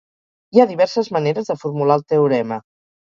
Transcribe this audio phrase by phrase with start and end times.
[0.55, 2.59] Hi ha diverses maneres de formular el teorema.